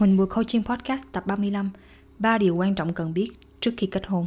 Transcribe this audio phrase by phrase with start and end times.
[0.00, 1.70] Huỳnh Bùi Coaching Podcast tập 35
[2.18, 4.26] ba điều quan trọng cần biết trước khi kết hôn.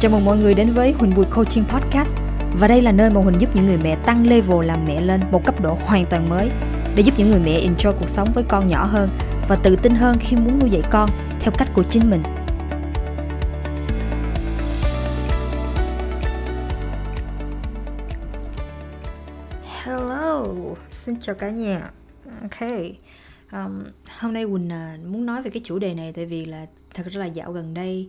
[0.00, 2.16] Chào mừng mọi người đến với Huỳnh Bùi Coaching Podcast.
[2.54, 5.20] Và đây là nơi mà Huỳnh giúp những người mẹ tăng level làm mẹ lên
[5.32, 6.50] một cấp độ hoàn toàn mới
[6.96, 9.10] Để giúp những người mẹ enjoy cuộc sống với con nhỏ hơn
[9.48, 11.10] Và tự tin hơn khi muốn nuôi dạy con
[11.40, 12.22] theo cách của chính mình.
[19.82, 20.46] Hello,
[20.92, 21.90] xin chào cả nhà.
[22.42, 22.70] Ok,
[23.52, 23.84] um,
[24.18, 27.06] hôm nay Quỳnh uh, muốn nói về cái chủ đề này tại vì là thật
[27.06, 28.08] ra là dạo gần đây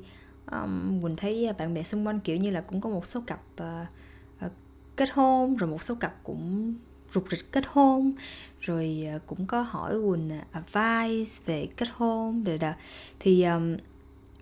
[0.52, 3.42] um, Quỳnh thấy bạn bè xung quanh kiểu như là cũng có một số cặp
[3.62, 3.88] uh,
[4.46, 4.52] uh,
[4.96, 6.76] kết hôn rồi một số cặp cũng
[7.14, 8.14] rục rịch kết hôn
[8.60, 12.74] rồi uh, cũng có hỏi Quỳnh uh, advice về kết hôn rồi đó
[13.20, 13.78] thì um,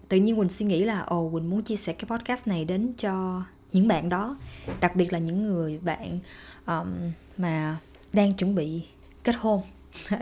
[0.09, 2.93] tự nhiên Quỳnh suy nghĩ là ồ Quỳnh muốn chia sẻ cái podcast này đến
[2.97, 4.37] cho những bạn đó
[4.79, 6.19] đặc biệt là những người bạn
[6.65, 7.77] um, mà
[8.13, 8.81] đang chuẩn bị
[9.23, 9.61] kết hôn.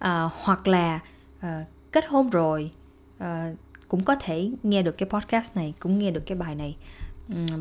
[0.00, 1.00] à, hoặc là
[1.40, 2.70] à, kết hôn rồi
[3.18, 3.52] à,
[3.88, 6.76] cũng có thể nghe được cái podcast này cũng nghe được cái bài này.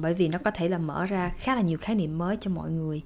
[0.02, 2.52] Bởi vì nó có thể là mở ra khá là nhiều khái niệm mới cho
[2.52, 3.02] mọi người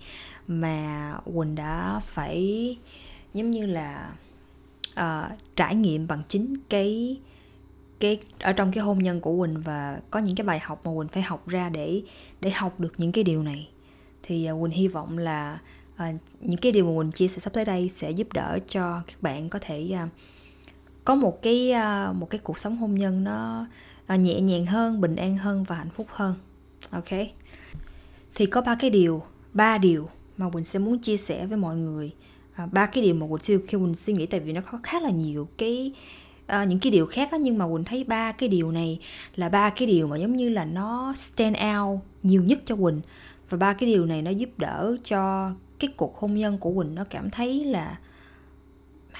[0.47, 2.77] mà quỳnh đã phải
[3.33, 4.13] giống như là
[4.99, 7.19] uh, trải nghiệm bằng chính cái
[7.99, 10.91] cái ở trong cái hôn nhân của quỳnh và có những cái bài học mà
[10.97, 12.01] quỳnh phải học ra để
[12.41, 13.69] để học được những cái điều này.
[14.23, 15.59] Thì uh, quỳnh hy vọng là
[16.03, 19.01] à, những cái điều mà mình chia sẻ sắp tới đây sẽ giúp đỡ cho
[19.07, 20.09] các bạn có thể à,
[21.05, 23.65] có một cái à, một cái cuộc sống hôn nhân nó
[24.05, 26.35] à, nhẹ nhàng hơn bình an hơn và hạnh phúc hơn.
[26.91, 27.09] Ok?
[28.35, 31.75] Thì có ba cái điều ba điều mà quỳnh sẽ muốn chia sẻ với mọi
[31.75, 32.11] người.
[32.53, 34.77] À, ba cái điều mà quỳnh siêu khi quỳnh suy nghĩ tại vì nó có
[34.83, 35.93] khá là nhiều cái
[36.45, 38.99] à, những cái điều khác á, nhưng mà quỳnh thấy ba cái điều này
[39.35, 43.01] là ba cái điều mà giống như là nó stand out nhiều nhất cho quỳnh.
[43.49, 45.51] Và ba cái điều này nó giúp đỡ cho
[45.83, 47.99] cái cuộc hôn nhân của quỳnh nó cảm thấy là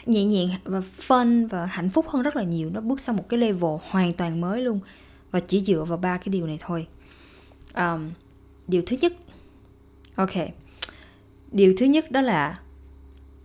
[0.06, 2.70] nhẹ nhàng và fun và hạnh phúc hơn rất là nhiều.
[2.70, 4.80] Nó bước sang một cái level hoàn toàn mới luôn.
[5.31, 6.88] Và chỉ dựa vào ba cái điều này thôi.
[7.75, 8.11] Um,
[8.67, 9.14] điều thứ nhất
[10.15, 10.32] ok.
[11.52, 12.60] Điều thứ nhất đó là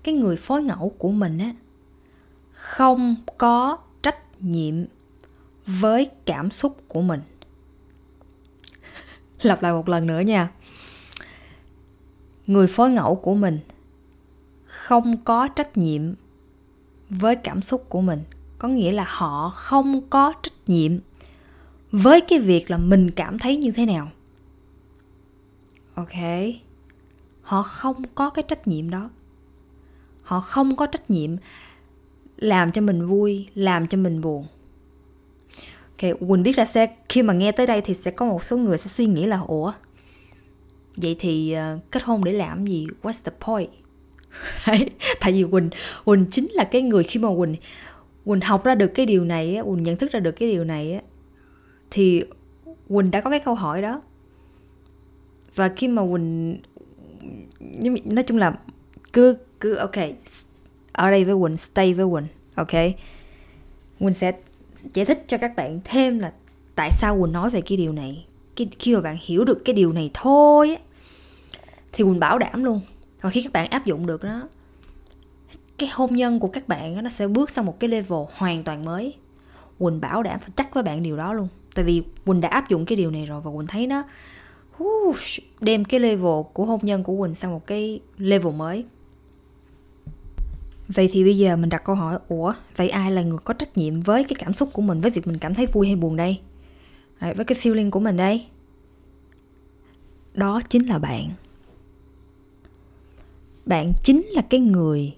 [0.03, 1.53] cái người phối ngẫu của mình á
[2.53, 4.85] không có trách nhiệm
[5.67, 7.21] với cảm xúc của mình.
[9.43, 10.51] Lặp lại một lần nữa nha
[12.49, 13.59] người phối ngẫu của mình
[14.65, 16.15] không có trách nhiệm
[17.11, 18.23] với cảm xúc của mình.
[18.59, 20.99] Có nghĩa là họ không có trách nhiệm
[21.91, 24.11] với cái việc là mình cảm thấy như thế nào.
[25.95, 26.15] Ok?
[27.43, 29.11] Họ không có cái trách nhiệm đó.
[30.23, 31.37] Họ không có trách nhiệm
[32.37, 34.47] làm cho mình vui, làm cho mình buồn.
[35.91, 38.57] Ok, quỳnh biết là sẽ khi mà nghe tới đây thì sẽ có một số
[38.57, 39.73] người sẽ suy nghĩ là, ủa
[41.03, 42.87] vậy thì uh, kết hôn để làm gì?
[43.03, 43.71] What's the point?
[45.21, 45.71] Tại vì quỳnh
[46.05, 47.57] quỳnh chính là cái người khi mà quỳnh
[48.25, 51.01] quỳnh học ra được cái điều này quỳnh nhận thức ra được cái điều này
[51.91, 52.23] thì
[52.89, 54.03] quỳnh đã có cái câu hỏi đó.
[55.55, 56.59] Và khi mà quỳnh
[58.05, 58.59] nói chung là
[59.13, 59.97] cứ cứ ok
[60.93, 62.95] ở đây với quỳnh stay với quỳnh ok?
[63.99, 64.33] Quỳnh sẽ
[64.95, 66.33] giải thích cho các bạn thêm là
[66.75, 68.27] tại sao quỳnh nói về cái điều này.
[68.57, 70.77] Cái khi mà bạn hiểu được cái điều này thôi
[71.93, 72.81] thì quỳnh bảo đảm luôn.
[73.21, 74.49] Và khi các bạn áp dụng được đó
[75.79, 78.85] cái hôn nhân của các bạn nó sẽ bước sang một cái level hoàn toàn
[78.85, 79.15] mới.
[79.79, 81.49] Quỳnh bảo đảm phải chắc với bạn điều đó luôn.
[81.75, 84.05] Tại vì quỳnh đã áp dụng cái điều này rồi và quỳnh thấy nó
[85.61, 88.85] đem cái level của hôn nhân của quỳnh sang một cái level mới.
[90.89, 93.77] Vậy thì bây giờ mình đặt câu hỏi ủa vậy ai là người có trách
[93.77, 96.17] nhiệm với cái cảm xúc của mình với việc mình cảm thấy vui hay buồn
[96.17, 96.41] đây?
[97.21, 98.47] Đấy, với cái feeling của mình đây.
[100.35, 101.31] Đó chính là bạn
[103.69, 105.15] bạn chính là cái người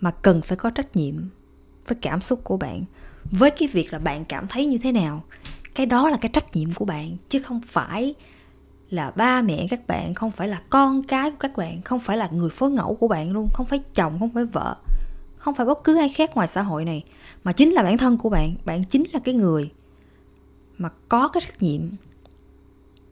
[0.00, 1.14] mà cần phải có trách nhiệm
[1.88, 2.84] với cảm xúc của bạn.
[3.30, 5.22] Với cái việc là bạn cảm thấy như thế nào,
[5.74, 8.14] cái đó là cái trách nhiệm của bạn, chứ không phải
[8.90, 12.16] là ba mẹ các bạn, không phải là con cái của các bạn, không phải
[12.16, 14.76] là người phối ngẫu của bạn luôn, không phải chồng, không phải vợ,
[15.36, 17.04] không phải bất cứ ai khác ngoài xã hội này,
[17.44, 18.54] mà chính là bản thân của bạn.
[18.64, 19.70] Bạn chính là cái người
[20.78, 21.80] mà có cái trách nhiệm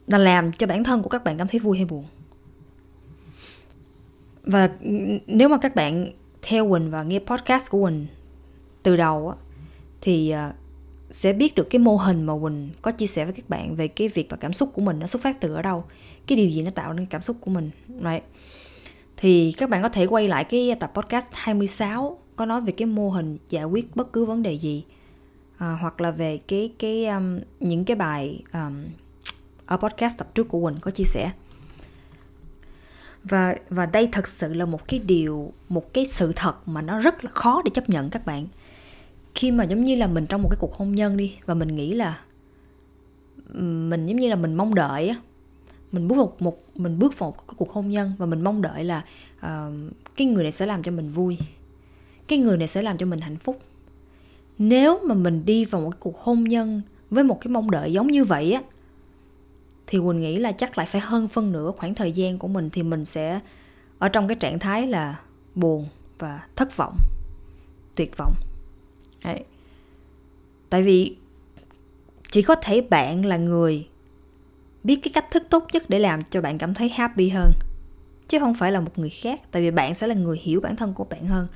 [0.07, 2.05] là làm cho bản thân của các bạn cảm thấy vui hay buồn
[4.45, 4.71] và
[5.27, 6.13] nếu mà các bạn
[6.43, 8.07] theo Quỳnh và nghe podcast của Quỳnh
[8.83, 9.37] từ đầu á,
[10.01, 10.53] thì à,
[11.11, 13.89] sẽ biết được cái mô hình mà Quỳnh có chia sẻ với các bạn về
[13.89, 15.85] cái việc và cảm xúc của mình nó xuất phát từ ở đâu
[16.27, 18.25] cái điều gì nó tạo nên cảm xúc của mình right.
[19.17, 22.87] thì các bạn có thể quay lại cái tập podcast 26 có nói về cái
[22.87, 24.85] mô hình giải quyết bất cứ vấn đề gì
[25.59, 28.85] à, hoặc là về cái cái um, những cái bài um,
[29.67, 31.31] ở podcast tập trước của Quỳnh có chia sẻ
[33.25, 37.01] và và đây thật sự là một cái điều một cái sự thật mà nó
[37.01, 38.47] rất là khó để chấp nhận các bạn.
[39.35, 41.77] Khi mà giống như là mình trong một cái cuộc hôn nhân đi và mình
[41.77, 42.19] nghĩ là
[43.89, 45.17] mình giống như là mình mong đợi á
[45.93, 48.63] mình bước một, một mình bước vào một cái cuộc hôn nhân và mình mong
[48.63, 49.05] đợi là
[49.39, 49.73] uh,
[50.17, 51.39] cái người này sẽ làm cho mình vui
[52.29, 53.61] cái người này sẽ làm cho mình hạnh phúc.
[54.59, 56.81] Nếu mà mình đi vào một cái cuộc hôn nhân
[57.11, 58.63] với một cái mong đợi giống như vậy á
[59.87, 62.71] thì quỳnh nghĩ là chắc lại phải hơn phân nửa khoảng thời gian của mình
[62.71, 63.41] thì mình sẽ
[63.99, 65.21] ở trong cái trạng thái là
[65.55, 65.89] buồn
[66.19, 66.97] và thất vọng
[67.95, 68.35] tuyệt vọng
[69.25, 69.45] Đấy.
[70.71, 71.17] tại vì
[72.31, 73.87] chỉ có thể bạn là người
[74.85, 77.53] biết cái cách thức tốt nhất để làm cho bạn cảm thấy happy hơn
[78.29, 80.77] chứ không phải là một người khác tại vì bạn sẽ là người hiểu bản
[80.77, 81.47] thân của bạn hơn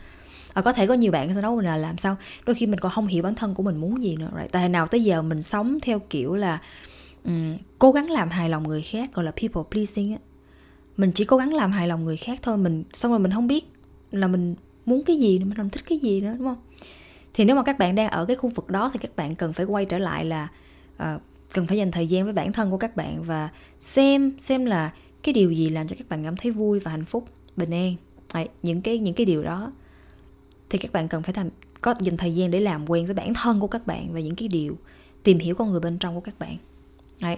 [0.52, 2.16] à, có thể có nhiều bạn sẽ nói là làm sao
[2.46, 4.52] đôi khi mình còn không hiểu bản thân của mình muốn gì nữa right?
[4.52, 6.58] tại nào tới giờ mình sống theo kiểu là
[7.28, 10.19] um, cố gắng làm hài lòng người khác gọi là people pleasing á.
[10.96, 13.46] Mình chỉ cố gắng làm hài lòng người khác thôi mình xong rồi mình không
[13.46, 13.64] biết
[14.10, 14.54] là mình
[14.86, 16.58] muốn cái gì nữa mình không thích cái gì nữa đúng không?
[17.34, 19.52] Thì nếu mà các bạn đang ở cái khu vực đó thì các bạn cần
[19.52, 20.48] phải quay trở lại là
[20.96, 21.22] uh,
[21.52, 23.48] cần phải dành thời gian với bản thân của các bạn và
[23.81, 24.92] xem xem là
[25.22, 27.94] cái điều gì làm cho các bạn cảm thấy vui và hạnh phúc bình an.
[28.34, 29.72] Đấy, những cái những cái điều đó.
[30.70, 31.48] Thì các bạn cần phải tham
[31.81, 34.36] có dành thời gian để làm quen với bản thân của các bạn và những
[34.36, 34.78] cái điều
[35.22, 36.56] tìm hiểu con người bên trong của các bạn.
[37.23, 37.37] Đấy.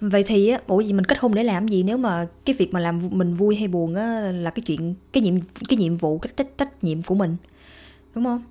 [0.00, 1.82] vậy thì ủa gì mình kết hôn để làm gì?
[1.82, 5.22] Nếu mà cái việc mà làm mình vui hay buồn á là cái chuyện cái
[5.22, 5.34] nhiệm
[5.68, 7.36] cái nhiệm vụ cái trách trách nhiệm của mình
[8.14, 8.42] đúng không?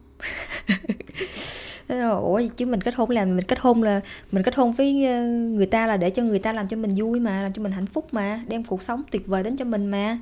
[2.21, 4.01] Ủa chứ mình kết hôn là mình kết hôn là
[4.31, 6.95] mình kết hôn với ờ, người ta là để cho người ta làm cho mình
[6.95, 9.65] vui mà làm cho mình hạnh phúc mà đem cuộc sống tuyệt vời đến cho
[9.65, 10.19] mình mà.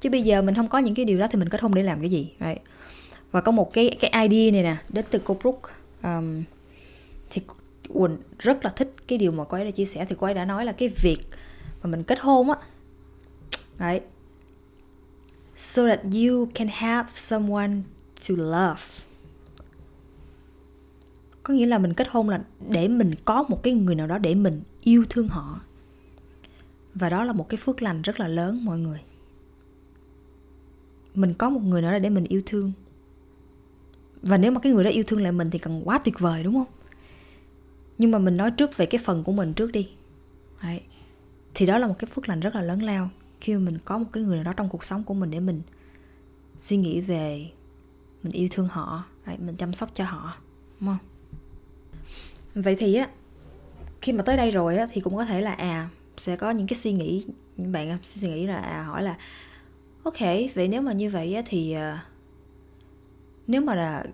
[0.00, 1.82] Chứ bây giờ mình không có những cái điều đó thì mình kết hôn để
[1.82, 2.32] làm cái gì?
[2.40, 2.62] Right?
[3.30, 5.72] và có một cái cái idea này nè đến từ cô Brooke.
[6.02, 6.42] Um,
[7.30, 7.42] thì
[7.94, 10.34] Quỳnh rất là thích cái điều mà cô ấy đã chia sẻ, thì cô ấy
[10.34, 11.18] đã nói là cái việc
[11.82, 12.56] mà mình kết hôn á,
[13.78, 14.00] đấy,
[15.56, 17.72] so that you can have someone
[18.28, 18.80] to love.
[21.42, 24.18] Có nghĩa là mình kết hôn là để mình có một cái người nào đó
[24.18, 25.60] để mình yêu thương họ.
[26.94, 29.00] Và đó là một cái phước lành rất là lớn, mọi người.
[31.14, 32.72] Mình có một người nào đó để mình yêu thương.
[34.22, 36.42] Và nếu mà cái người đó yêu thương lại mình thì cần quá tuyệt vời,
[36.42, 36.79] đúng không?
[38.00, 39.88] Nhưng mà mình nói trước về cái phần của mình trước đi
[40.62, 40.80] Đấy.
[41.54, 43.10] thì đó là một cái phước lành rất là lớn lao
[43.40, 45.40] khi mà mình có một cái người nào đó trong cuộc sống của mình để
[45.40, 45.62] mình
[46.58, 47.50] suy nghĩ về
[48.22, 50.36] mình yêu thương họ Đấy, mình chăm sóc cho họ
[50.80, 50.98] đúng không
[52.64, 53.08] vậy thì á
[54.00, 56.66] khi mà tới đây rồi á thì cũng có thể là à sẽ có những
[56.66, 57.24] cái suy nghĩ
[57.56, 59.16] những bạn suy nghĩ là à, hỏi là
[60.02, 60.20] ok
[60.54, 61.98] vậy nếu mà như vậy á thì uh,
[63.46, 64.04] nếu mà là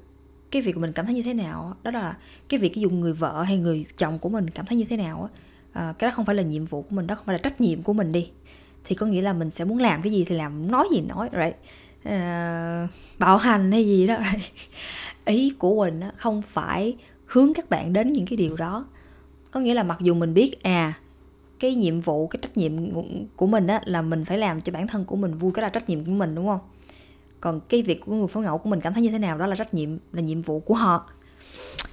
[0.50, 2.16] cái việc của mình cảm thấy như thế nào đó là
[2.48, 5.30] cái việc dùng người vợ hay người chồng của mình cảm thấy như thế nào
[5.72, 7.60] à, cái đó không phải là nhiệm vụ của mình đó không phải là trách
[7.60, 8.30] nhiệm của mình đi.
[8.84, 11.28] Thì có nghĩa là mình sẽ muốn làm cái gì thì làm nói gì nói
[11.32, 11.56] right?
[12.04, 12.88] À,
[13.18, 14.44] bạo hành hay gì đó right?
[15.24, 16.96] ý của mình không phải
[17.26, 18.86] hướng các bạn đến những cái điều đó.
[19.50, 20.94] Có nghĩa là mặc dù mình biết à
[21.58, 22.72] cái nhiệm vụ cái trách nhiệm
[23.36, 25.68] của mình á là mình phải làm cho bản thân của mình vui cái là
[25.68, 26.60] trách nhiệm của mình đúng không?
[27.40, 29.46] Còn cái việc của người phối ngẫu của mình cảm thấy như thế nào đó
[29.46, 31.10] là trách nhiệm là nhiệm vụ của họ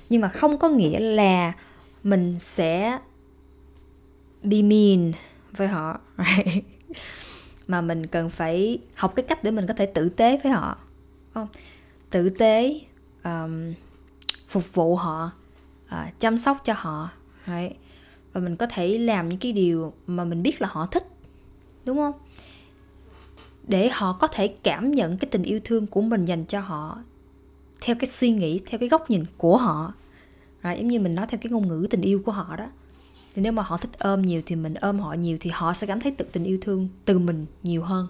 [0.10, 1.54] nhưng mà không có nghĩa là
[2.04, 3.00] mình sẽ
[4.44, 5.12] be mean
[5.52, 6.64] với họ right?
[7.68, 10.78] mà mình cần phải học cái cách để mình có thể tử tế với họ
[11.34, 11.48] không
[12.10, 12.80] tử tế
[13.24, 13.74] um,
[14.48, 15.32] phục vụ họ
[15.86, 17.10] uh, chăm sóc cho họ
[17.48, 17.78] right?
[18.34, 21.08] và mình có thể làm những cái điều mà mình biết là họ thích
[21.86, 22.14] đúng không
[23.68, 27.04] để họ có thể cảm nhận cái tình yêu thương của mình dành cho họ,
[27.82, 29.94] theo cái suy nghĩ, theo cái góc nhìn của họ.
[30.64, 30.78] Right?
[30.78, 32.66] giống như mình nói theo cái ngôn ngữ tình yêu của họ đó.
[33.36, 35.88] Thì nếu mà họ thích ôm nhiều thì mình ôm họ nhiều thì họ sẽ
[35.88, 38.08] cảm thấy tự tình yêu thương từ mình nhiều hơn.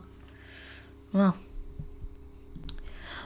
[1.14, 1.38] Đúng không?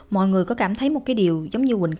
[0.09, 1.93] Mọi người có cảm thấy một cái điều giống như quỳnh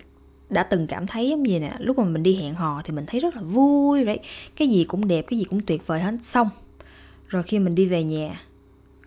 [0.50, 3.06] đã từng cảm thấy giống gì nè, lúc mà mình đi hẹn hò thì mình
[3.08, 4.20] thấy rất là vui đấy
[4.56, 6.14] cái gì cũng đẹp, cái gì cũng tuyệt vời hết.
[6.22, 6.50] Xong,
[7.28, 8.42] rồi khi mình đi về nhà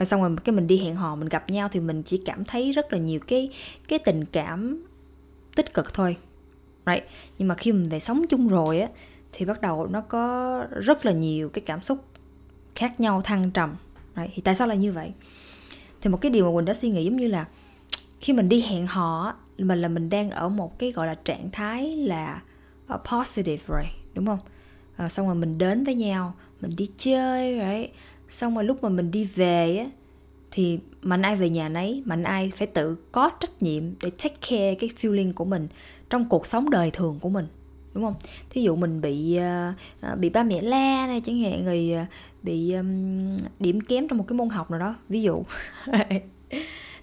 [0.00, 2.44] rồi xong rồi cái mình đi hẹn hò mình gặp nhau thì mình chỉ cảm
[2.44, 3.50] thấy rất là nhiều cái
[3.88, 4.86] cái tình cảm
[5.56, 6.16] tích cực thôi.
[6.86, 7.04] Right.
[7.38, 8.88] Nhưng mà khi mình về sống chung rồi á
[9.32, 12.04] thì bắt đầu nó có rất là nhiều cái cảm xúc
[12.74, 13.76] khác nhau thăng trầm.
[14.16, 14.30] Right?
[14.34, 15.12] thì tại sao là như vậy?
[16.00, 17.46] Thì một cái điều mà quỳnh đã suy nghĩ giống như là
[18.20, 21.50] khi mình đi hẹn hò mình là mình đang ở một cái gọi là trạng
[21.50, 22.42] thái là
[22.86, 24.38] ờ, positive rồi đúng không?
[24.96, 27.90] À, xong rồi mình đến với nhau mình đi chơi rồi
[28.30, 29.86] xong rồi lúc mà mình đi về á
[30.50, 34.36] thì mạnh ai về nhà nấy mạnh ai phải tự có trách nhiệm để take
[34.50, 35.68] care cái feeling của mình
[36.10, 37.46] trong cuộc sống đời thường của mình
[37.94, 38.14] đúng không?
[38.50, 39.38] Thí dụ mình bị
[40.12, 42.04] uh, bị ba mẹ la này chẳng hạn người uh, ờ,
[42.42, 44.94] bị um, điểm kém trong một cái môn học nào đó.
[45.08, 45.42] Ví dụ.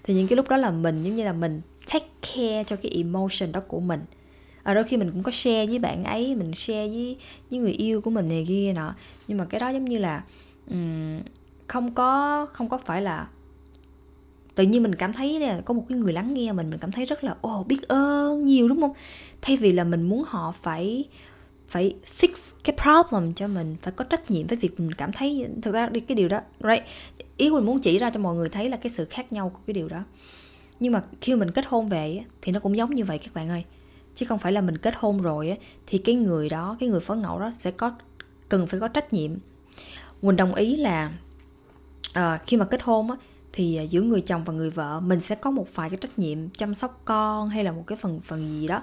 [0.02, 1.60] Thì những cái lúc đó là mình giống như là mình
[1.92, 4.00] take care cho cái emotion đó của mình.
[4.62, 7.16] Ở đôi khi mình cũng có share với bạn ấy mình share với
[7.50, 8.94] với người yêu của mình này kia nọ.
[9.28, 10.22] Nhưng mà cái đó giống như là
[10.70, 11.20] um,
[11.66, 13.28] không có không có phải là
[14.54, 16.92] tự nhiên mình cảm thấy là có một cái người lắng nghe mình mình cảm
[16.92, 18.92] thấy rất là ồ oh, biết ơn nhiều đúng không?
[19.42, 21.04] Thay vì là mình muốn họ phải
[21.68, 22.28] phải fix
[22.64, 25.88] cái problem cho mình phải có trách nhiệm với việc mình cảm thấy thực ra
[25.88, 26.84] đi cái điều đó right
[27.38, 29.60] ý mình muốn chỉ ra cho mọi người thấy là cái sự khác nhau của
[29.66, 30.04] cái điều đó.
[30.80, 33.48] Nhưng mà khi mình kết hôn về thì nó cũng giống như vậy các bạn
[33.48, 33.64] ơi.
[34.14, 35.56] Chứ không phải là mình kết hôn rồi
[35.86, 37.92] thì cái người đó cái người phó ngẫu đó sẽ có
[38.48, 39.30] cần phải có trách nhiệm
[40.22, 41.12] quỳnh đồng ý là
[42.12, 43.16] à, khi mà kết hôn á
[43.52, 46.50] thì giữa người chồng và người vợ mình sẽ có một vài cái trách nhiệm
[46.50, 48.82] chăm sóc con hay là một cái phần phần gì đó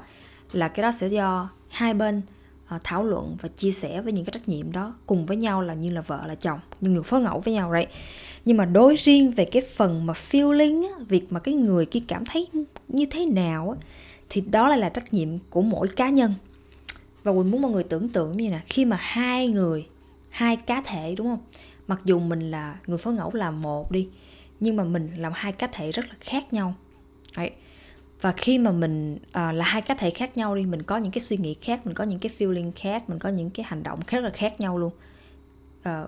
[0.51, 2.21] là cái đó sẽ do hai bên
[2.67, 5.61] à, thảo luận và chia sẻ với những cái trách nhiệm đó cùng với nhau
[5.61, 7.89] là như là vợ là chồng như người phối ngẫu với nhau right
[8.45, 11.99] nhưng mà đối riêng về cái phần mà feeling á, việc mà cái người kia
[12.07, 12.47] cảm thấy
[12.87, 13.87] như thế nào á,
[14.29, 16.33] thì đó lại là trách nhiệm của mỗi cá nhân.
[17.23, 19.87] Và quỳnh muốn mọi người tưởng tượng như nè khi mà hai người
[20.35, 21.43] hai cá thể đúng không?
[21.87, 24.09] Mặc dù mình là người phối ngẫu là một đi
[24.59, 26.73] nhưng mà mình làm hai cá thể rất là khác nhau.
[27.37, 27.51] Đấy.
[28.21, 31.11] và khi mà mình à, là hai cá thể khác nhau đi mình có những
[31.11, 33.83] cái suy nghĩ khác mình có những cái feeling khác mình có những cái hành
[33.83, 34.91] động rất là khác nhau luôn.
[35.83, 36.07] À,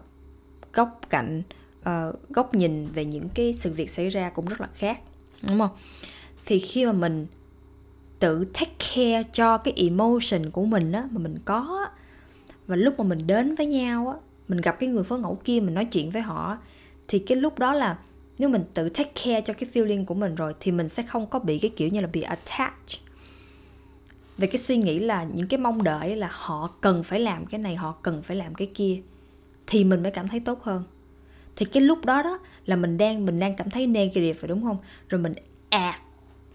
[0.73, 1.43] góc cạnh
[1.83, 4.99] à, góc nhìn về những cái sự việc xảy ra cũng rất là khác
[5.41, 5.71] đúng không?
[6.45, 7.27] Thì khi mà mình
[8.19, 11.87] tự take care cho cái emotion của mình á mà mình có
[12.67, 14.15] và lúc mà mình đến với nhau á,
[14.47, 16.57] mình gặp cái người phối ngẫu kia, mình nói chuyện với họ
[17.07, 17.97] thì cái lúc đó là
[18.37, 21.27] nếu mình tự take care cho cái feeling của mình rồi thì mình sẽ không
[21.27, 22.73] có bị cái kiểu như là bị attach
[24.37, 27.59] về cái suy nghĩ là những cái mong đợi là họ cần phải làm cái
[27.59, 29.01] này, họ cần phải làm cái kia,
[29.67, 30.83] thì mình mới cảm thấy tốt hơn.
[31.55, 34.63] Thì cái lúc đó đó là mình đang mình đang cảm thấy negative phải đúng
[34.63, 34.77] không?
[35.09, 35.33] Rồi mình
[35.69, 35.99] add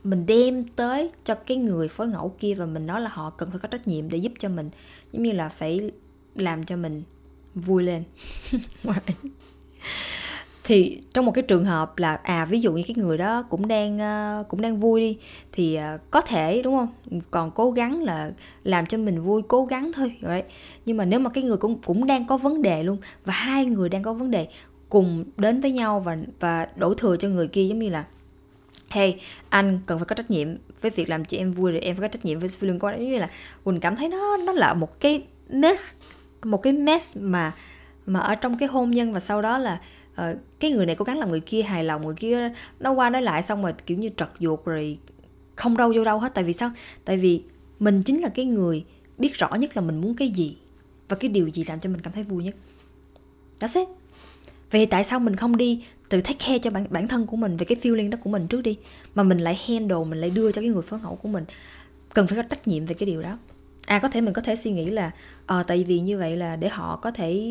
[0.05, 3.51] mình đem tới cho cái người phối ngẫu kia và mình nói là họ cần
[3.51, 4.71] phải có trách nhiệm để giúp cho mình.
[5.13, 5.91] Giống như là phải
[6.35, 7.03] làm cho mình
[7.55, 8.05] vui lên.
[10.65, 13.69] Thì trong một cái trường hợp là à ví dụ như cái người đó cũng
[13.69, 13.97] đang
[14.41, 15.19] uh, cũng đang vui đi
[15.53, 17.21] thì uh, có thể đúng không?
[17.31, 18.33] Còn cố gắng là
[18.65, 20.47] làm cho mình vui cố gắng thôi right?
[20.87, 23.67] nhưng mà nếu mà cái người cũng cũng đang có vấn đề luôn và hai
[23.67, 24.49] người đang có vấn đề
[24.89, 28.05] cùng đến với nhau và và đổ thừa cho người kia giống như là
[28.93, 30.49] hey anh cần phải có trách nhiệm
[30.81, 32.87] với việc làm chị em vui rồi em phải có trách nhiệm với feeling của
[32.87, 33.09] anh.
[33.09, 33.31] Như là
[33.65, 35.97] quỳnh cảm thấy nó nó là một cái mess
[36.45, 37.53] một cái mess mà
[38.07, 39.81] mà ở trong cái hôn nhân và sau đó là
[40.13, 43.11] uh, cái người này cố gắng làm người kia hài lòng người kia nó qua
[43.11, 44.99] nói lại xong rồi kiểu như trật ruột rồi
[45.57, 46.35] không đâu vô đâu hết.
[46.35, 46.71] Tại vì sao?
[47.05, 47.43] Tại vì
[47.79, 48.85] mình chính là cái người
[49.19, 50.57] biết rõ nhất là mình muốn cái gì
[51.09, 52.55] và cái điều gì làm cho mình cảm thấy vui nhất.
[53.61, 54.02] That's it
[54.73, 57.57] vậy tại sao mình không đi tự take care cho bản, bản thân của mình
[57.57, 58.79] về cái feeling đó của mình trước đi?
[59.15, 61.45] Mà mình lại handle mình lại đưa cho cái người phối ngẫu của mình.
[62.15, 63.39] Cần phải có trách nhiệm về cái điều đó.
[63.87, 65.11] À có thể mình có thể suy nghĩ là
[65.47, 67.43] ờ tại vì như vậy là để họ có thể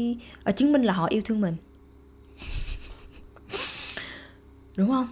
[0.43, 1.55] à, chứng minh là họ yêu thương mình.
[4.75, 5.07] Đúng không?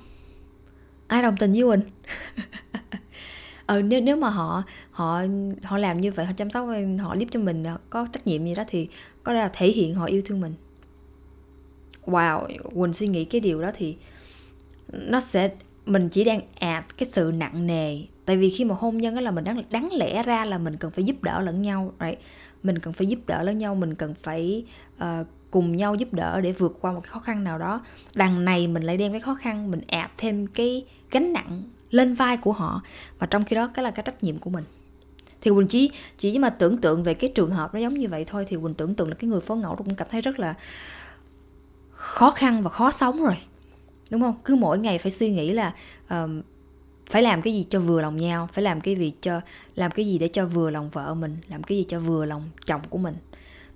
[1.07, 1.81] Ai đồng tình với mình
[3.65, 5.21] ờ ừ, nếu nếu mà họ họ
[5.63, 6.67] họ làm như vậy họ chăm sóc
[6.99, 8.87] họ giúp cho mình có trách nhiệm gì đó thì
[9.23, 10.53] có là thể hiện họ yêu thương mình
[12.09, 13.95] wow quỳnh suy nghĩ cái điều đó thì
[14.91, 15.51] nó sẽ
[15.85, 17.97] mình chỉ đang ạt cái sự nặng nề.
[18.25, 20.77] Tại vì khi mà hôn nhân đó là mình đáng đáng lẽ ra là mình
[20.77, 22.19] cần phải giúp đỡ lẫn nhau right?
[22.63, 26.41] mình cần phải giúp đỡ lẫn nhau mình cần phải uh, cùng nhau giúp đỡ
[26.41, 27.81] để vượt qua một cái khó khăn nào đó.
[28.15, 32.13] Đằng này mình lại đem cái khó khăn mình ạt thêm cái gánh nặng lên
[32.13, 32.81] vai của họ.
[33.19, 34.63] Và trong khi đó cái là cái trách nhiệm của mình.
[35.41, 38.25] Thì quỳnh chỉ chỉ mà tưởng tượng về cái trường hợp nó giống như vậy
[38.25, 40.53] thôi thì quỳnh tưởng tượng là cái người phó ngẫu cũng cảm thấy rất là
[41.99, 43.35] khó khăn và khó sống rồi.
[44.11, 44.35] Đúng không?
[44.45, 45.71] Cứ mỗi ngày phải suy nghĩ là
[46.13, 46.29] uh,
[47.09, 49.41] phải làm cái gì cho vừa lòng nhau phải làm cái gì cho
[49.75, 52.49] làm cái gì để cho vừa lòng vợ mình làm cái gì cho vừa lòng
[52.65, 53.15] chồng của mình.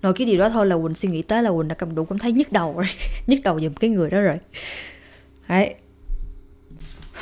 [0.01, 2.05] Rồi cái điều đó thôi là quỳnh suy nghĩ tới là quỳnh đã cầm đủ
[2.05, 2.85] cảm thấy nhức đầu rồi
[3.27, 4.39] nhức đầu giùm cái người đó rồi.
[5.47, 5.75] Đấy.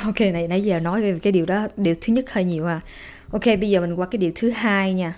[0.04, 2.80] Ok này nãy giờ nói về cái điều đó điều thứ nhất hơi nhiều à.
[3.32, 5.14] Ok bây giờ mình qua cái điều thứ hai nha.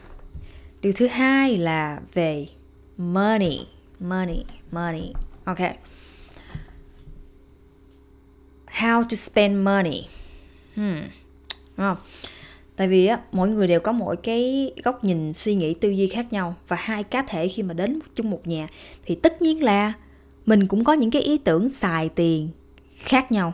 [0.81, 2.47] Điều thứ hai là về
[2.97, 3.67] money
[4.00, 5.12] money money
[5.44, 5.58] ok
[8.66, 10.06] how to spend money
[10.74, 11.00] hmm.
[11.76, 11.96] Đúng không?
[12.76, 16.06] tại vì á mỗi người đều có mỗi cái góc nhìn suy nghĩ tư duy
[16.06, 18.68] khác nhau và hai cá thể khi mà đến chung một nhà
[19.06, 19.92] thì tất nhiên là
[20.46, 22.48] mình cũng có những cái ý tưởng xài tiền
[22.96, 23.52] khác nhau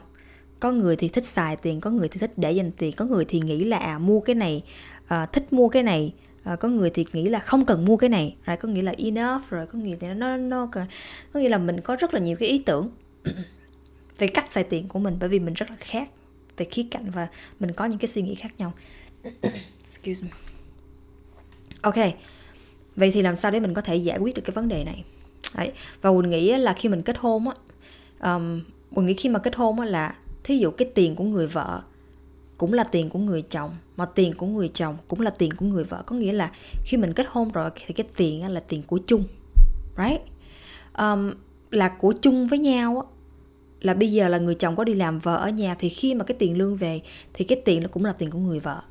[0.61, 3.25] có người thì thích xài tiền có người thì thích để dành tiền có người
[3.25, 4.63] thì nghĩ là à mua cái này
[5.07, 6.13] à, thích mua cái này
[6.51, 8.95] à, có người thì nghĩ là không cần mua cái này rồi có nghĩa là
[8.99, 12.37] enough rồi có nghĩa là nó nó có nghĩa là mình có rất là nhiều
[12.41, 12.91] cái ý tưởng
[14.19, 16.09] về cách xài tiền của mình bởi vì mình rất là khác
[16.57, 17.29] về khía cạnh và
[17.61, 18.73] mình có những cái suy nghĩ khác nhau
[19.83, 20.31] excuse me
[21.81, 21.97] ok
[22.97, 25.05] vậy thì làm sao để mình có thể giải quyết được cái vấn đề này
[25.57, 25.73] Đấy.
[26.03, 27.55] và mình nghĩ là khi mình kết hôn á
[28.35, 30.15] um, mình nghĩ khi mà kết hôn á là
[30.45, 31.83] thí dụ cái tiền của người vợ
[32.61, 35.67] cũng là tiền của người chồng mà tiền của người chồng cũng là tiền của
[35.67, 36.03] người vợ.
[36.07, 36.51] Có nghĩa là
[36.85, 39.25] khi mình kết hôn rồi thì cái tiền là tiền của chung
[39.99, 40.21] right?
[40.99, 41.33] Um,
[41.71, 43.07] là của chung với nhau á.
[43.81, 46.25] Là bây giờ là người chồng có đi làm vợ ở nhà thì khi mà
[46.25, 47.01] cái tiền lương về
[47.35, 48.83] thì cái tiền nó cũng là tiền của người vợ.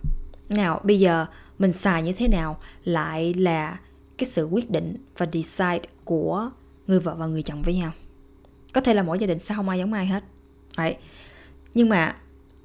[0.50, 1.26] Nào bây giờ
[1.60, 3.80] mình xài như thế nào lại là
[4.18, 6.52] cái sự quyết định và decide của
[6.88, 7.92] người vợ và người chồng với nhau?
[8.74, 10.24] Có thể là mỗi gia đình sẽ không ai giống ai hết
[10.78, 10.98] right.
[11.74, 12.16] nhưng mà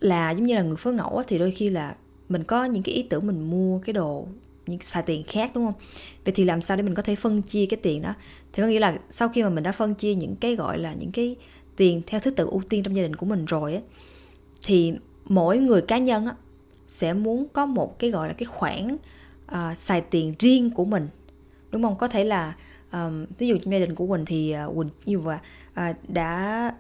[0.04, 1.94] là giống như là người phối ngẫu thì đôi khi là
[2.28, 4.26] mình có những cái ý tưởng mình mua cái đồ
[4.66, 5.74] những xài tiền khác đúng không?
[6.24, 8.14] Vậy thì làm sao để mình có thể phân chia cái tiền đó?
[8.52, 10.94] Thì có nghĩa là sau khi mà mình đã phân chia những cái gọi là
[10.94, 11.36] những cái
[11.76, 13.80] tiền theo thứ tự ưu tiên trong gia đình của mình rồi á
[14.62, 14.92] thì
[15.24, 16.34] mỗi người cá nhân á
[16.88, 18.96] sẽ muốn có một cái gọi là cái khoản
[19.52, 21.08] uh, xài tiền riêng của mình
[21.70, 21.96] đúng không?
[21.98, 22.54] Có thể là
[22.92, 25.38] um, ví dụ trong gia đình của ờ, quỳnh thì uh, quỳnh như vậy
[25.72, 26.74] uh, đã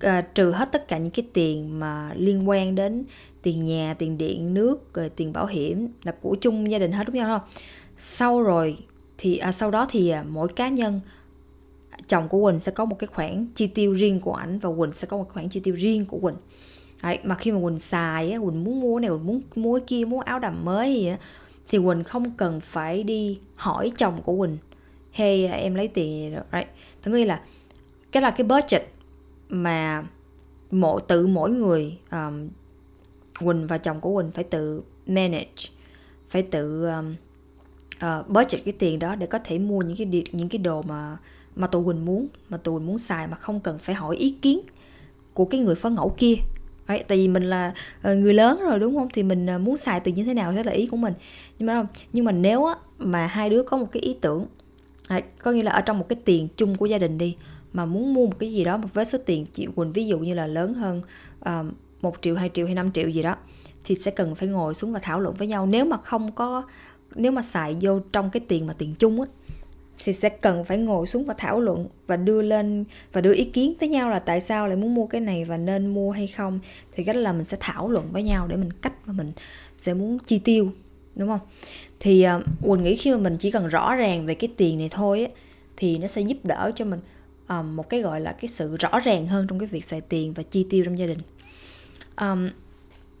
[0.00, 3.04] à, trừ hết tất cả những cái tiền mà liên quan đến
[3.42, 7.04] tiền nhà tiền điện nước rồi tiền bảo hiểm là của chung gia đình hết
[7.06, 7.40] đúng không
[7.98, 8.76] sau rồi
[9.18, 11.00] thì à, sau đó thì à, mỗi cá nhân
[12.08, 14.92] chồng của Quỳnh sẽ có một cái khoản chi tiêu riêng của ảnh và Quỳnh
[14.92, 16.36] sẽ có một khoản chi tiêu riêng của Quỳnh
[17.02, 20.04] Đấy, mà khi mà Quỳnh xài á, Quỳnh muốn mua này, Quỳnh muốn mua kia,
[20.04, 21.16] muốn áo đầm mới gì á
[21.68, 24.58] thì Quỳnh không cần phải đi hỏi chồng của Quỳnh
[25.12, 26.68] hey à, em lấy tiền right.
[27.02, 27.40] Tức nghĩa là
[28.12, 28.82] cái là cái budget
[29.50, 30.04] mà
[30.70, 32.48] mộ tự mỗi người um,
[33.38, 35.68] Quỳnh và chồng của Quỳnh phải tự manage
[36.28, 37.14] phải tự um,
[37.96, 41.16] uh, budget cái tiền đó để có thể mua những cái những cái đồ mà
[41.56, 44.30] mà tụi Quỳnh muốn mà tụi Quỳnh muốn xài mà không cần phải hỏi ý
[44.42, 44.60] kiến
[45.34, 46.34] của cái người phó ngẫu kia.
[46.88, 49.08] Đấy, tại vì mình là ờ, người lớn rồi đúng không?
[49.12, 51.14] Thì mình ờ, muốn xài tiền như thế nào thế là ý của mình.
[51.58, 54.46] Nhưng mà không nhưng mà nếu á, mà hai đứa có một cái ý tưởng
[55.42, 57.36] có nghĩa là ở trong một cái tiền chung của gia đình đi
[57.72, 60.34] mà muốn mua một cái gì đó với số tiền chị Quỳnh ví dụ như
[60.34, 61.02] là lớn hơn
[61.40, 63.36] ờ, uh, 1 triệu, 2 triệu hay 5 triệu gì đó
[63.84, 65.66] thì sẽ cần phải ngồi xuống và thảo luận với nhau.
[65.66, 66.62] Nếu mà không có
[67.14, 69.26] nếu mà xài vô trong cái tiền mà tiền chung á
[70.04, 73.44] thì sẽ cần phải ngồi xuống và thảo luận và đưa lên và đưa ý
[73.44, 76.26] kiến với nhau là tại sao lại muốn mua cái này và nên mua hay
[76.26, 76.60] không.
[76.92, 79.32] Thì cách là mình sẽ thảo luận với nhau để mình cách mà mình
[79.76, 80.70] sẽ muốn chi tiêu
[81.16, 81.40] đúng không?
[82.00, 84.88] Thì uh, quỳnh nghĩ khi mà mình chỉ cần rõ ràng về cái tiền này
[84.90, 85.30] thôi á
[85.76, 87.00] thì nó sẽ giúp đỡ cho mình
[87.50, 90.32] um, một cái gọi là cái sự rõ ràng hơn trong cái việc xài tiền
[90.32, 91.18] và chi tiêu trong gia đình.
[92.20, 92.48] Um,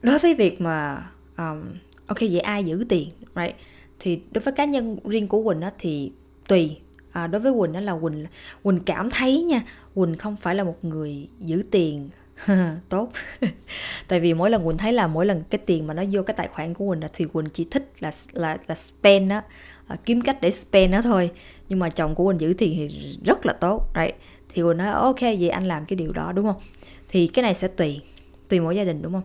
[0.02, 1.62] đối với việc mà um,
[2.06, 3.54] ok vậy ai giữ tiền right?
[3.98, 6.12] Thì đối với cá nhân riêng của quỳnh á thì
[6.48, 6.76] tùy.
[7.12, 8.26] À, đối với quỳnh đó là quỳnh
[8.62, 9.62] quỳnh cảm thấy nha
[9.94, 12.10] quỳnh không phải là một người giữ tiền.
[12.88, 13.12] Tốt.
[14.08, 16.34] Tại vì mỗi lần quỳnh thấy là mỗi lần cái tiền mà nó vô cái
[16.36, 19.42] tài khoản của quỳnh là thì quỳnh chỉ thích là là là spend á
[19.86, 21.30] à, kiếm cách để spend nó thôi
[21.70, 24.14] nhưng mà chồng của quỳnh giữ tiền thì rất là tốt right?
[24.48, 26.62] Thì quỳnh nói ok vậy anh làm cái điều đó đúng không?
[27.08, 28.00] Thì cái này sẽ tùy
[28.48, 29.22] tùy mỗi gia đình đúng không?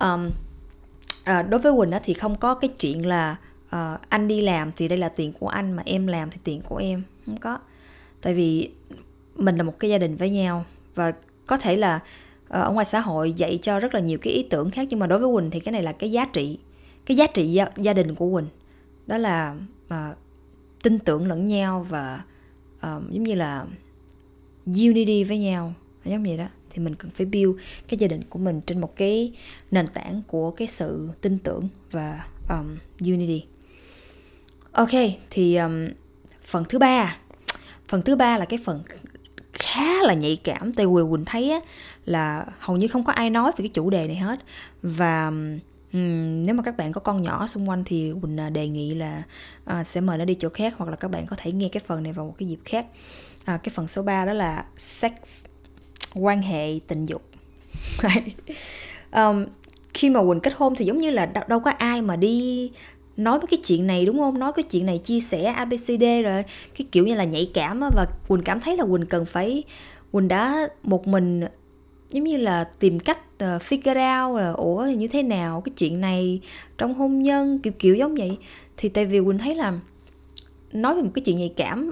[0.00, 0.30] Um,
[1.24, 4.72] à, đối với quỳnh á thì không có cái chuyện là uh, anh đi làm
[4.76, 7.58] thì đây là tiền của anh mà em làm thì tiền của em không có.
[8.22, 8.70] Tại vì
[9.36, 11.12] mình là một cái gia đình với nhau và
[11.46, 14.42] có thể là uh, ở ngoài xã hội dạy cho rất là nhiều cái ý
[14.42, 16.58] tưởng khác nhưng mà đối với quỳnh thì cái này là cái giá trị
[17.06, 18.46] cái giá trị gia, gia đình của quỳnh.
[19.06, 19.54] Đó là
[19.86, 20.16] uh,
[20.82, 22.22] tin tưởng lẫn nhau và
[22.76, 23.66] uh, giống như là
[24.66, 26.46] unity với nhau giống vậy đó.
[26.70, 27.56] Thì mình cần phải build
[27.88, 29.32] cái gia đình của mình trên một cái
[29.70, 33.44] nền tảng của cái sự tin tưởng và um, unity.
[34.72, 34.90] Ok
[35.30, 35.88] thì um,
[36.44, 37.16] phần thứ ba
[37.88, 38.82] phần thứ ba là cái phần
[39.52, 41.60] khá là nhạy cảm tại quỳ quỳnh thấy á,
[42.04, 44.40] là hầu như không có ai nói về cái chủ đề này hết.
[44.82, 45.32] Và
[45.96, 48.94] Uhm, nếu mà các bạn có con nhỏ xung quanh thì quỳnh à, đề nghị
[48.94, 49.22] là
[49.64, 51.82] à, sẽ mời nó đi chỗ khác hoặc là các bạn có thể nghe cái
[51.86, 52.86] phần này vào một cái dịp khác.
[53.44, 55.12] À, cái phần số 3 đó là sex
[56.14, 57.22] quan hệ tình dục.
[59.16, 59.46] Um,
[59.94, 62.70] khi mà quỳnh kết hôn thì giống như là đâu, đâu có ai mà đi
[63.16, 64.38] nói với cái chuyện này đúng không?
[64.38, 66.44] Nói cái chuyện này chia sẻ abcd rồi
[66.78, 69.62] cái kiểu như là nhạy cảm á và quỳnh cảm thấy là quỳnh cần phải
[70.12, 71.44] quỳnh đã một mình
[72.12, 75.60] giống như là tìm cách uh, figure out là ủa thì như thế nào?
[75.60, 76.40] Cái chuyện này
[76.78, 77.58] trong hôn nhân?
[77.58, 78.38] Kiểu kiểu giống vậy.
[78.76, 79.78] Thì tại vì quỳnh thấy là
[80.72, 81.90] nói về một cái chuyện nhạy cảm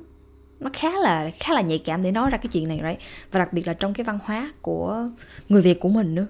[0.61, 3.01] nó khá là khá là nhạy cảm để nói ra cái chuyện này right?
[3.31, 5.09] Và đặc biệt là trong cái văn hóa của
[5.49, 6.27] người việt của mình nữa.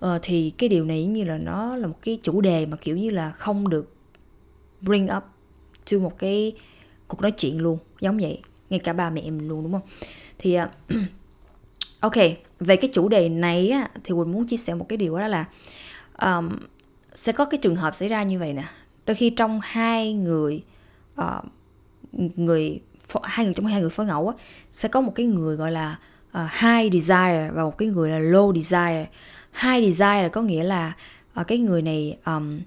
[0.00, 2.76] Ờ, thì cái điều này giống như là nó là một cái chủ đề mà
[2.76, 3.94] kiểu như là không được
[4.80, 5.22] bring up
[5.90, 6.52] to một cái
[7.08, 7.78] cuộc nói chuyện luôn.
[8.00, 8.40] Giống vậy.
[8.70, 9.88] Ngay cả ba mẹ mình luôn đúng không?
[10.38, 10.68] Thì uh,
[12.00, 12.16] ok
[12.64, 15.26] về cái chủ đề này á, thì quỳnh muốn chia sẻ một cái điều đó
[15.26, 15.44] là
[16.22, 16.56] um,
[17.14, 18.64] sẽ có cái trường hợp xảy ra như vậy nè.
[19.06, 20.62] Đôi khi trong hai người
[21.20, 21.44] uh,
[22.36, 22.80] người
[23.22, 24.34] hai người trong hai người phối ngẫu á,
[24.70, 25.98] sẽ có một cái người gọi là
[26.38, 29.06] uh, high desire và một cái người là low desire.
[29.52, 30.96] High desire có nghĩa là
[31.40, 32.60] uh, cái người này um,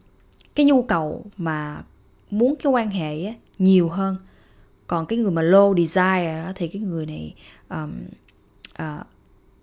[0.55, 1.83] cái nhu cầu mà
[2.29, 4.17] muốn cái quan hệ á, nhiều hơn.
[4.87, 7.35] Còn cái người mà low desire á, thì cái người này
[7.69, 7.93] um,
[8.81, 9.07] uh,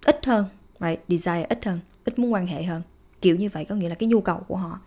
[0.04, 0.44] ít hơn
[0.80, 1.00] right?
[1.08, 2.82] Desire ít hơn ít muốn quan hệ hơn.
[3.20, 4.78] Kiểu như vậy có nghĩa là cái nhu cầu của họ.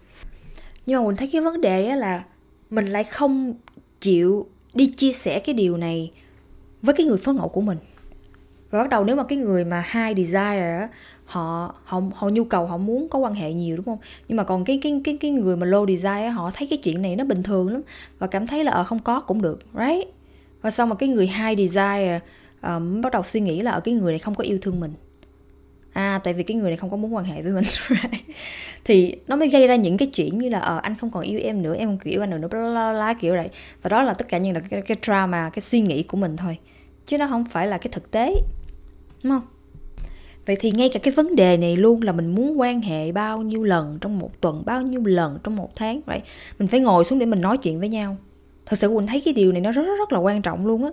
[0.86, 2.24] Nhưng mà mình thấy cái vấn đề là
[2.70, 3.54] mình lại không
[4.02, 6.12] chịu đi chia sẻ cái điều này
[6.82, 7.78] với cái người phối ngẫu của mình.
[8.70, 10.88] Và bắt đầu nếu mà cái người mà hai desire
[11.26, 14.00] họ họ họ nhu cầu họ muốn có quan hệ nhiều đúng không?
[14.28, 17.02] Nhưng mà còn cái cái cái cái người mà low desire họ thấy cái chuyện
[17.02, 17.82] này nó bình thường lắm
[18.20, 20.08] và cảm thấy là ở không có cũng được right?
[20.62, 22.20] Và sau mà cái người hai desire
[22.62, 24.94] um, bắt đầu suy nghĩ là ở cái người này không có yêu thương mình
[25.98, 27.64] à tại vì cái người này không có muốn quan hệ với mình
[28.84, 31.40] thì nó mới gây ra những cái chuyện như là ờ anh không còn yêu
[31.44, 33.50] em nữa em không yêu anh nữa bla bla bla kiểu vậy.
[33.82, 36.38] Và đó là tất cả những là cái, cái drama cái suy nghĩ của mình
[36.38, 36.58] thôi.
[37.08, 38.34] Chứ nó không phải là cái thực tế
[39.24, 39.48] đúng không?
[40.46, 43.42] Vậy thì ngay cả cái vấn đề này luôn là mình muốn quan hệ bao
[43.42, 46.22] nhiêu lần trong một tuần bao nhiêu lần trong một tháng vậy
[46.60, 48.18] mình phải ngồi xuống để mình nói chuyện với nhau
[48.70, 50.92] thật sự quỳnh thấy cái điều này nó rất rất là quan trọng luôn á.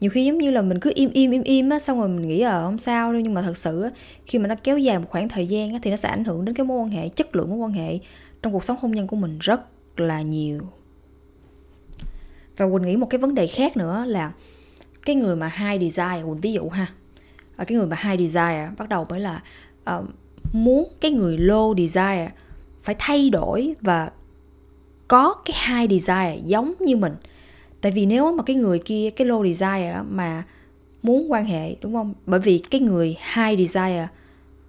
[0.00, 2.28] Nhiều khi giống như là mình cứ im im im im á xong rồi mình
[2.28, 3.20] nghĩ ờ không sao đâu.
[3.20, 3.90] Nhưng mà thật sự á
[4.26, 6.44] khi mà nó kéo dài một khoảng thời gian á thì nó sẽ ảnh hưởng
[6.44, 7.98] đến cái mối quan hệ chất lượng mối quan hệ
[8.42, 9.60] trong cuộc sống hôn nhân của mình rất
[10.00, 10.60] là nhiều.
[12.56, 14.32] Và quỳnh nghĩ một cái vấn đề khác nữa là
[15.04, 16.86] cái người mà hai desire quỳnh ví dụ ha
[17.56, 19.42] ở cái người mà hai desire bắt đầu mới là
[19.96, 20.04] uh,
[20.52, 22.30] muốn cái người low desire
[22.82, 24.10] phải thay đổi và
[25.08, 27.12] có cái hai desire giống như mình.
[27.80, 30.42] Tại vì nếu mà cái người kia cái low desire mà
[31.02, 32.14] muốn quan hệ đúng không?
[32.26, 34.08] Bởi vì cái người hai desire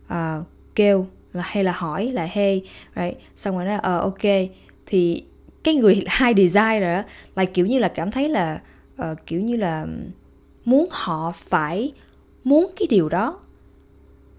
[0.07, 0.45] uh,
[0.75, 2.61] kêu là hay là hỏi là hey
[2.95, 3.17] right?
[3.35, 4.31] Xong rồi nói ờ uh, ok.
[4.85, 5.23] Thì
[5.63, 7.03] cái người hai desire đó
[7.35, 8.61] là kiểu như là cảm thấy là
[9.01, 9.87] uh, kiểu như là
[10.65, 11.93] muốn họ phải
[12.43, 13.39] muốn cái điều đó.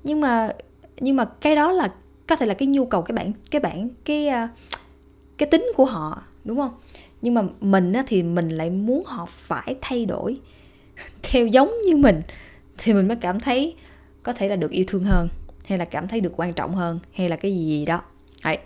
[0.05, 0.53] Nhưng mà
[1.01, 1.93] nhưng mà cái đó là
[2.27, 4.51] có thể là cái nhu cầu cái bản cái bản cái uh,
[5.39, 6.75] cái tính của họ đúng không?
[7.23, 10.37] Nhưng mà mình á, thì mình lại muốn họ phải thay đổi
[11.23, 12.23] theo giống như mình
[12.79, 13.75] thì mình mới cảm thấy
[14.23, 15.29] có thể là được yêu thương hơn
[15.65, 18.01] hay là cảm thấy được quan trọng hơn hay là cái gì gì đó.
[18.45, 18.59] Đấy.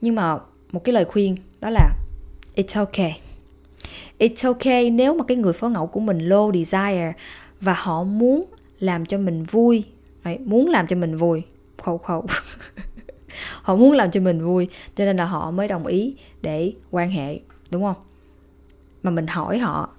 [0.00, 0.38] nhưng mà
[0.72, 1.90] một cái lời khuyên đó là
[2.56, 3.20] it's okay.
[4.18, 7.12] It's okay nếu mà cái người phối ngẫu của mình low desire
[7.60, 8.44] và họ muốn
[8.78, 9.84] làm cho mình vui.
[10.24, 11.42] Đấy, muốn làm cho mình vui.
[11.82, 12.26] Khâu khâu
[13.62, 17.10] họ muốn làm cho mình vui cho nên là họ mới đồng ý để quan
[17.10, 17.96] hệ đúng không?
[19.02, 19.90] Mà mình hỏi họ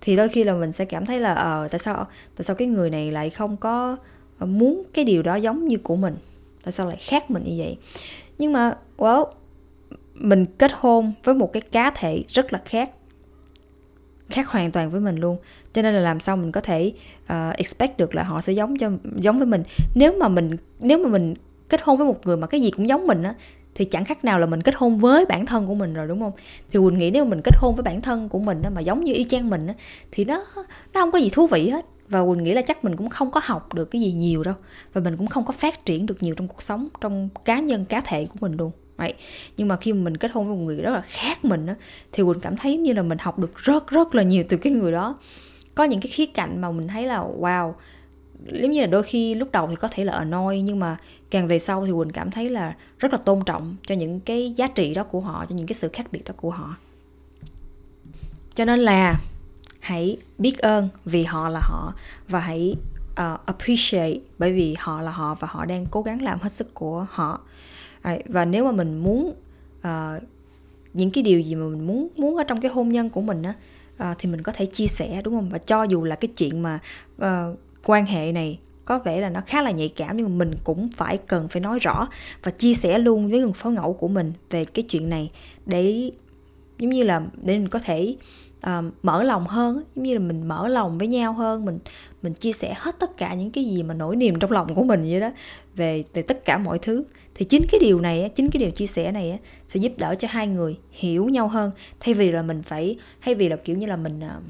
[0.00, 2.06] thì đôi khi là mình sẽ cảm thấy là ờ tại sao
[2.36, 3.96] tại sao cái người này lại không có
[4.38, 6.14] ờ, muốn cái điều đó giống như của mình?
[6.62, 7.76] Tại sao lại khác mình như vậy?
[8.38, 9.26] Nhưng mà well
[10.14, 12.90] mình kết hôn với một cái cá thể rất là khác
[14.28, 15.36] khác hoàn toàn với mình luôn.
[15.72, 16.92] Cho nên là làm sao mình có thể
[17.24, 19.62] uh, expect được là họ sẽ giống cho giống với mình.
[19.94, 21.34] Nếu mà mình nếu mà mình
[21.68, 23.34] kết hôn với một người mà cái gì cũng giống mình á,
[23.74, 26.20] thì chẳng khác nào là mình kết hôn với bản thân của mình rồi, đúng
[26.20, 26.32] không?
[26.70, 29.14] Thì quỳnh nghĩ nếu mình kết hôn với bản thân của mình mà giống như
[29.14, 29.66] y chang mình
[30.10, 30.44] thì nó
[30.94, 31.84] nó không có gì thú vị hết.
[32.08, 34.54] Và quỳnh nghĩ là chắc mình cũng không có học được cái gì nhiều đâu.
[34.92, 37.84] Và mình cũng không có phát triển được nhiều trong cuộc sống, trong cá nhân,
[37.84, 38.70] cá thể của mình luôn.
[38.98, 39.14] Đấy.
[39.56, 41.74] nhưng mà khi mà mình kết hôn với một người rất là khác mình á,
[42.12, 44.72] thì quỳnh cảm thấy như là mình học được rất rất là nhiều từ cái
[44.72, 45.18] người đó.
[45.74, 47.72] Có những cái khía cạnh mà mình thấy là, wow
[48.44, 50.96] giống như là đôi khi lúc đầu thì có thể là annoy nhưng mà
[51.30, 54.52] càng về sau thì quỳnh cảm thấy là rất là tôn trọng cho những cái
[54.56, 56.76] giá trị đó của họ cho những cái sự khác biệt đó của họ.
[58.54, 59.20] Cho nên là
[59.80, 61.94] hãy biết ơn vì họ là họ
[62.28, 62.74] và hãy
[63.10, 66.74] uh, appreciate bởi vì họ là họ và họ đang cố gắng làm hết sức
[66.74, 67.40] của họ.
[68.26, 69.34] Và nếu mà mình muốn
[69.78, 70.22] uh,
[70.94, 73.42] những cái điều gì mà mình muốn muốn ở trong cái hôn nhân của mình
[73.42, 73.54] á
[74.10, 75.48] uh, thì mình có thể chia sẻ đúng không?
[75.50, 76.78] Và cho dù là cái chuyện mà
[77.22, 80.54] uh, quan hệ này có vẻ là nó khá là nhạy cảm nhưng mà mình
[80.64, 82.08] cũng phải cần phải nói rõ
[82.42, 85.30] và chia sẻ luôn với người phối ngẫu của mình về cái chuyện này
[85.66, 86.10] để
[86.78, 88.16] giống như là để mình có thể
[88.66, 91.78] uh, mở lòng hơn giống như là mình mở lòng với nhau hơn mình
[92.22, 94.84] mình chia sẻ hết tất cả những cái gì mà nỗi niềm trong lòng của
[94.84, 95.30] mình vậy đó
[95.76, 97.04] về về tất cả mọi thứ.
[97.34, 100.28] Thì chính cái điều này chính cái điều chia sẻ này sẽ giúp đỡ cho
[100.30, 101.70] hai người hiểu nhau hơn
[102.00, 104.42] thay vì là mình phải thay vì là kiểu như là mình uh,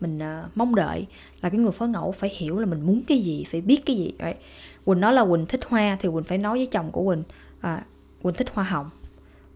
[0.00, 1.06] mình uh, mong đợi
[1.42, 3.96] là cái người phối ngẫu phải hiểu là mình muốn cái gì phải biết cái
[3.96, 4.36] gì right?
[4.84, 7.22] quỳnh nói là quỳnh thích hoa thì quỳnh phải nói với chồng của quỳnh
[7.60, 7.84] à,
[8.22, 8.90] quỳnh thích hoa hồng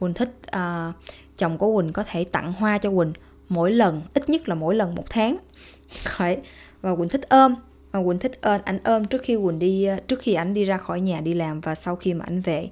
[0.00, 0.94] quỳnh thích uh,
[1.37, 3.12] chồng của quỳnh có thể tặng hoa cho quỳnh
[3.48, 5.37] mỗi lần ít nhất là mỗi lần một tháng
[6.18, 6.38] right?
[6.81, 7.55] và quỳnh thích ôm
[7.92, 10.64] mà quỳnh thích ôm anh ôm trước khi quỳnh đi ờ, trước khi anh đi
[10.64, 12.70] ra khỏi nhà đi làm và sau khi mà anh về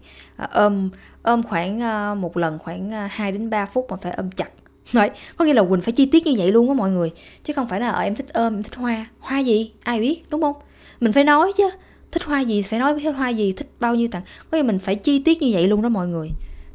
[0.52, 0.90] ôm
[1.22, 1.80] ôm khoảng
[2.20, 4.52] một lần khoảng 2 đến 3 phút mà phải ôm chặt
[4.92, 7.11] Đấy, có nghĩa là Quỳnh phải chi tiết như vậy luôn á mọi người.
[7.44, 9.07] Chứ không phải là ở ờ, em thích ôm, em thích hoa.
[9.18, 9.72] Hoa gì?
[9.83, 10.57] Ai biết, đúng không?
[11.00, 11.70] Mình phải nói chứ.
[12.12, 14.22] Thích hoa gì, phải nói thích hoa gì, thích bao nhiêu tặng.
[14.50, 16.31] Có nghĩa mình phải chi tiết như vậy luôn đó mọi người.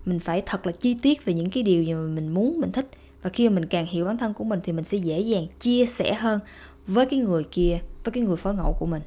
[0.06, 2.72] Mình phải thật là chi tiết về những cái điều gì mà mình muốn, mình
[2.72, 2.88] thích.
[3.26, 5.48] Và khi mà mình càng hiểu bản thân của mình Thì mình sẽ dễ dàng
[5.60, 6.40] chia sẻ hơn
[6.88, 9.02] Với cái người kia, với cái người phối ngẫu của mình.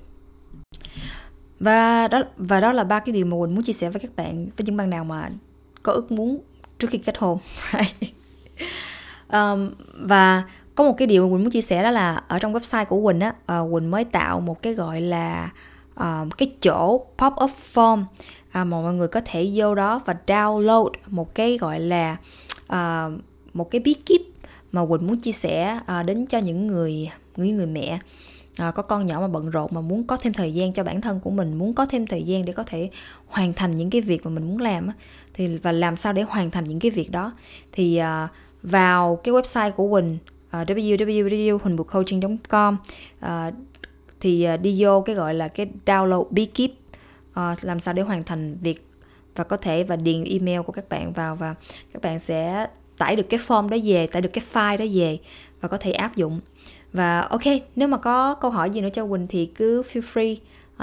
[1.61, 4.17] Và đó và đó là ba cái điều mà Quỳnh muốn chia sẻ với các
[4.17, 5.31] bạn với những bạn nào mà
[5.83, 6.41] có ước muốn
[6.79, 7.39] trước khi kết hôn.
[9.33, 10.43] um, và
[10.75, 13.03] có một cái điều mà quỳnh muốn chia sẻ đó là ở trong website của
[13.03, 15.51] quỳnh á uh, quỳnh mới tạo một cái gọi là
[16.01, 18.07] uh, cái chỗ pop up form uh,
[18.53, 22.17] mà mọi người có thể vô đó và download một cái gọi là
[22.73, 23.13] uh,
[23.55, 24.21] một cái bí kíp
[24.73, 27.99] mà quỳnh muốn chia sẻ uh, đến cho những người những người mẹ.
[28.57, 31.01] À, có con nhỏ mà bận rộn mà muốn có thêm thời gian cho bản
[31.01, 32.91] thân của mình muốn có thêm thời gian để có thể
[33.27, 34.95] hoàn thành những cái việc mà mình muốn làm á
[35.35, 37.33] thì và làm sao để hoàn thành những cái việc đó.
[37.73, 38.31] Thì uh,
[38.63, 40.19] vào cái website của Quỳnh
[40.51, 42.81] ờ, uh, www.huỳnhbuccoaching.com uh,
[43.21, 43.51] ờ,
[44.21, 46.71] thì uh, đi vô cái gọi là cái download beekeep
[47.31, 48.85] uh, làm sao để hoàn thành việc
[49.37, 51.55] và có thể và điền email của các bạn vào và
[51.93, 52.67] các bạn sẽ
[52.99, 55.19] tải được cái form đó về tải được cái file đó về
[55.61, 56.41] và có thể áp dụng.
[56.93, 57.43] Và ok
[57.77, 60.37] nếu mà có câu hỏi gì nữa cho Quỳnh thì cứ feel free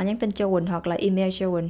[0.03, 1.69] nhắn tin cho Quỳnh hoặc là email cho Quỳnh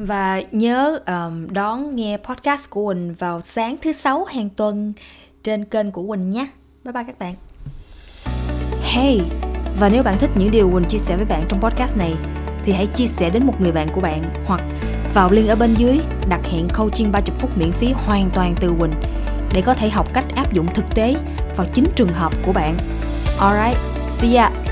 [0.00, 4.92] và nhớ um, đón nghe podcast của Quỳnh vào sáng thứ sáu hàng tuần
[5.42, 6.46] trên kênh của Quỳnh nhé.
[6.84, 7.34] Bye bye các bạn.
[8.82, 9.20] Hey,
[9.80, 12.14] và nếu bạn thích những điều Quỳnh chia sẻ với bạn trong podcast này
[12.64, 14.60] thì hãy chia sẻ đến một người bạn của bạn hoặc
[15.14, 18.74] vào link ở bên dưới đặt hẹn coaching 30 phút miễn phí hoàn toàn từ
[18.80, 18.92] Quỳnh
[19.52, 21.14] để có thể học cách áp dụng thực tế
[21.56, 22.76] vào chính trường hợp của bạn.
[23.38, 23.78] Alright,
[24.18, 24.69] see ya!